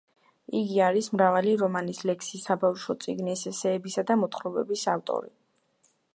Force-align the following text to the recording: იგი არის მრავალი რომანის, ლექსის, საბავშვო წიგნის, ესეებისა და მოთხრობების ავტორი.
იგი 0.59 0.79
არის 0.85 1.09
მრავალი 1.15 1.53
რომანის, 1.63 1.99
ლექსის, 2.11 2.47
საბავშვო 2.49 2.97
წიგნის, 3.05 3.47
ესეებისა 3.53 4.09
და 4.09 4.19
მოთხრობების 4.25 4.89
ავტორი. 4.97 5.35